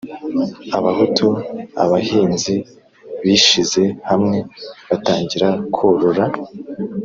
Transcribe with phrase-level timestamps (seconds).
[0.77, 1.27] abahutu
[1.83, 2.55] abahinzi
[3.23, 4.37] bishize hamwe
[4.89, 6.25] batangira ko rora